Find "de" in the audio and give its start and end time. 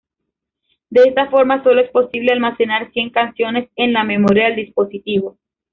0.89-1.03